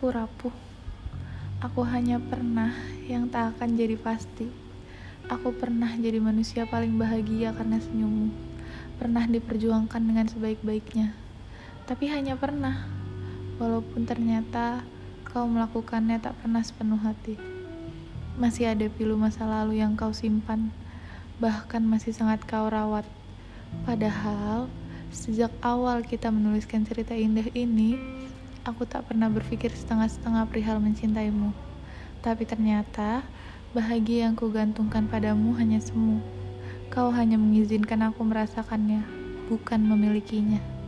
[0.00, 0.56] Aku rapuh.
[1.60, 2.72] Aku hanya pernah
[3.04, 4.48] yang tak akan jadi pasti.
[5.28, 8.32] Aku pernah jadi manusia paling bahagia karena senyummu.
[8.96, 11.12] Pernah diperjuangkan dengan sebaik-baiknya.
[11.84, 12.88] Tapi hanya pernah.
[13.60, 14.88] Walaupun ternyata
[15.28, 17.36] kau melakukannya tak pernah sepenuh hati.
[18.40, 20.72] Masih ada pilu masa lalu yang kau simpan.
[21.44, 23.04] Bahkan masih sangat kau rawat.
[23.84, 24.64] Padahal,
[25.12, 28.19] sejak awal kita menuliskan cerita indah ini,
[28.60, 31.56] Aku tak pernah berpikir setengah-setengah perihal mencintaimu.
[32.20, 33.24] Tapi ternyata,
[33.72, 36.20] bahagia yang kugantungkan padamu hanya semu.
[36.92, 39.00] Kau hanya mengizinkan aku merasakannya,
[39.48, 40.79] bukan memilikinya.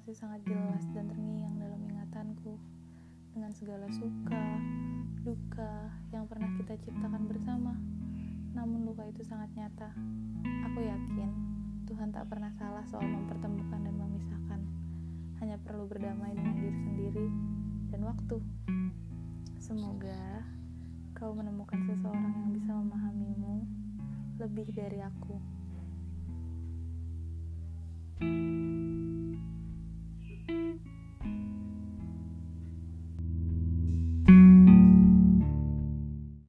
[0.00, 2.56] Masih sangat jelas dan terngiang dalam ingatanku
[3.36, 4.44] dengan segala suka,
[5.20, 7.76] duka yang pernah kita ciptakan bersama.
[8.56, 9.92] Namun luka itu sangat nyata.
[10.72, 11.30] Aku yakin
[11.84, 14.60] Tuhan tak pernah salah soal mempertemukan dan memisahkan.
[15.44, 17.26] Hanya perlu berdamai dengan diri sendiri
[17.92, 18.40] dan waktu.
[19.60, 20.48] Semoga
[21.12, 23.68] kau menemukan seseorang yang bisa memahamimu
[24.40, 25.59] lebih dari aku.